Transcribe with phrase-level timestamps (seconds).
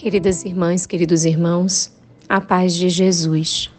[0.00, 1.92] Queridas irmãs, queridos irmãos,
[2.26, 3.70] a paz de Jesus.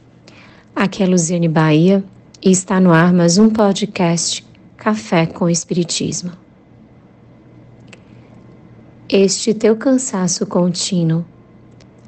[0.75, 2.03] Aqui é Luziane Bahia
[2.39, 4.45] e está no ar mais um podcast
[4.77, 6.31] Café com Espiritismo.
[9.09, 11.25] Este teu cansaço contínuo,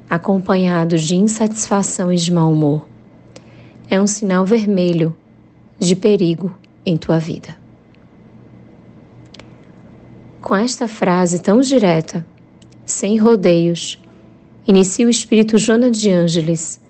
[0.08, 2.86] acompanhado de insatisfação e de mau humor,
[3.90, 5.12] é um sinal vermelho
[5.76, 7.56] de perigo em tua vida.
[10.40, 12.24] Com esta frase tão direta,
[12.86, 13.98] sem rodeios,
[14.66, 16.80] inicia o Espírito Jona de Ângeles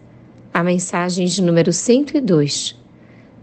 [0.52, 2.78] a mensagem de número 102,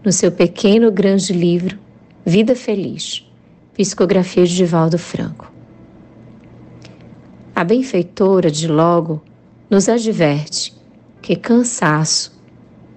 [0.02, 1.78] no seu pequeno grande livro
[2.24, 3.30] Vida Feliz,
[3.74, 5.52] psicografia de Divaldo Franco.
[7.54, 9.20] A benfeitora de logo
[9.68, 10.74] nos adverte
[11.20, 12.32] que cansaço,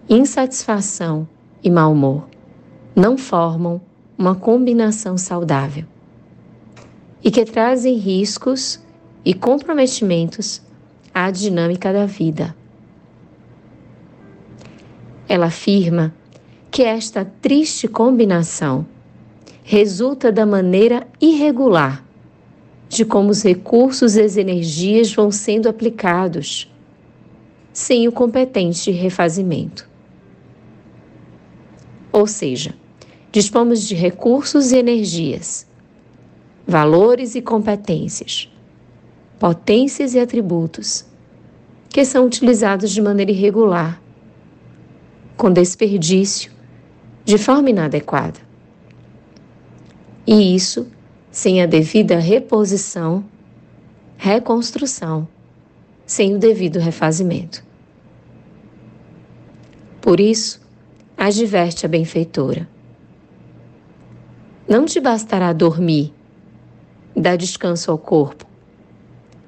[0.08, 1.28] insatisfação
[1.62, 2.30] e mau humor
[2.96, 3.82] não formam
[4.18, 5.84] uma combinação saudável
[7.22, 8.80] e que trazem riscos
[9.26, 10.62] e comprometimentos
[11.16, 12.54] à dinâmica da vida.
[15.30, 16.14] Ela afirma
[16.70, 18.86] que esta triste combinação
[19.64, 22.04] resulta da maneira irregular
[22.90, 26.70] de como os recursos e as energias vão sendo aplicados,
[27.72, 29.90] sem o competente refazimento.
[32.12, 32.76] Ou seja,
[33.32, 35.66] dispomos de recursos e energias,
[36.68, 38.50] valores e competências
[39.46, 41.06] potências e atributos
[41.88, 44.02] que são utilizados de maneira irregular,
[45.38, 46.52] com desperdício,
[47.24, 48.40] de forma inadequada.
[50.26, 50.88] E isso
[51.30, 53.24] sem a devida reposição,
[54.18, 55.28] reconstrução,
[56.08, 57.64] sem o devido refazimento.
[60.02, 60.60] Por isso,
[61.16, 62.68] adverte a benfeitora.
[64.68, 66.12] Não te bastará dormir,
[67.16, 68.55] dar descanso ao corpo,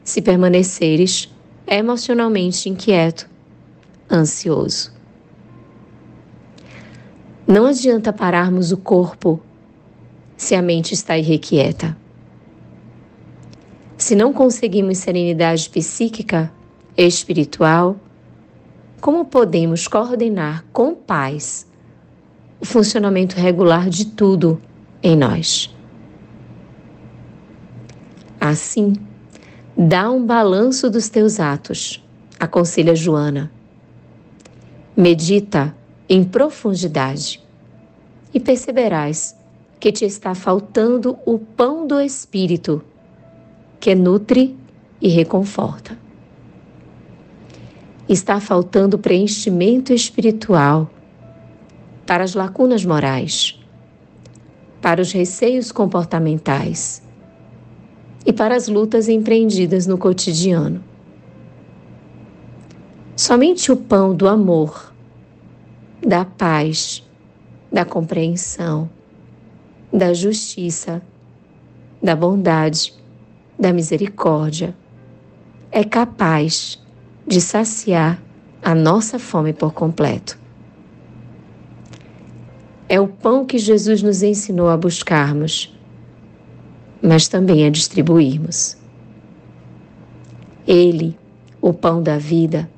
[0.07, 1.29] se permaneceres
[1.67, 3.29] emocionalmente inquieto,
[4.09, 4.93] ansioso.
[7.45, 9.41] Não adianta pararmos o corpo
[10.37, 11.97] se a mente está irrequieta.
[13.97, 16.53] Se não conseguimos serenidade psíquica
[16.95, 17.97] e espiritual,
[19.01, 21.67] como podemos coordenar com paz
[22.61, 24.61] o funcionamento regular de tudo
[25.03, 25.69] em nós?
[28.39, 28.93] Assim,
[29.79, 32.03] Dá um balanço dos teus atos,
[32.39, 33.51] aconselha Joana.
[34.95, 35.75] Medita
[36.09, 37.39] em profundidade
[38.33, 39.37] e perceberás
[39.79, 42.83] que te está faltando o pão do Espírito,
[43.79, 44.57] que nutre
[44.99, 45.95] e reconforta.
[48.09, 50.89] Está faltando preenchimento espiritual
[52.03, 53.59] para as lacunas morais,
[54.81, 57.05] para os receios comportamentais
[58.27, 60.83] e para as lutas empreendidas no cotidiano.
[63.15, 64.93] Somente o pão do amor,
[66.05, 67.01] da paz,
[67.71, 68.89] da compreensão,
[69.91, 71.01] da justiça,
[72.03, 72.93] da bondade,
[73.57, 74.75] da misericórdia
[75.71, 76.83] é capaz
[77.25, 78.21] de saciar
[78.61, 80.37] a nossa fome por completo.
[82.89, 85.76] É o pão que Jesus nos ensinou a buscarmos
[87.01, 88.77] mas também a distribuirmos.
[90.67, 91.17] Ele,
[91.61, 92.69] o pão da vida,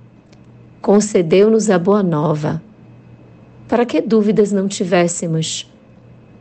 [0.81, 2.61] concedeu-nos a boa nova,
[3.67, 5.71] para que dúvidas não tivéssemos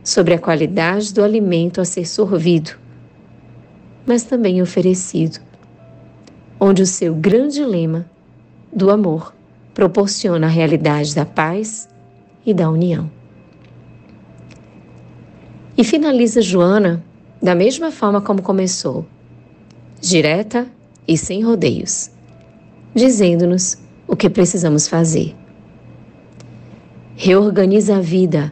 [0.03, 2.71] sobre a qualidade do alimento a ser sorvido,
[4.05, 5.39] mas também oferecido,
[6.59, 8.09] onde o seu grande lema
[8.73, 9.33] do amor
[9.73, 11.87] proporciona a realidade da paz
[12.45, 13.09] e da união.
[15.77, 17.03] E finaliza Joana
[17.41, 19.05] da mesma forma como começou,
[20.01, 20.67] direta
[21.07, 22.11] e sem rodeios,
[22.93, 23.77] dizendo-nos
[24.07, 25.35] o que precisamos fazer.
[27.15, 28.51] Reorganiza a vida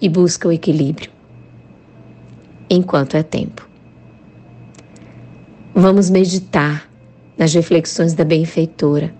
[0.00, 1.10] e busca o equilíbrio,
[2.68, 3.68] enquanto é tempo.
[5.74, 6.88] Vamos meditar
[7.38, 9.14] nas reflexões da benfeitora,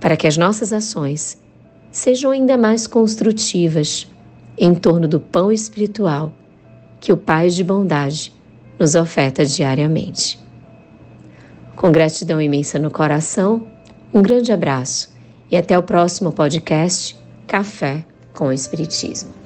[0.00, 1.38] para que as nossas ações
[1.90, 4.10] sejam ainda mais construtivas
[4.56, 6.32] em torno do pão espiritual
[7.04, 8.32] que o Pai de bondade
[8.78, 10.40] nos oferta diariamente.
[11.76, 13.66] Com gratidão imensa no coração,
[14.12, 15.14] um grande abraço
[15.50, 17.14] e até o próximo podcast
[17.46, 19.43] Café com o Espiritismo.